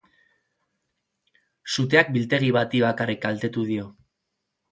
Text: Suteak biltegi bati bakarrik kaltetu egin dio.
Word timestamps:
Suteak 1.75 2.09
biltegi 2.15 2.49
bati 2.57 2.81
bakarrik 2.87 3.23
kaltetu 3.27 3.67
egin 3.67 3.73
dio. 3.77 3.87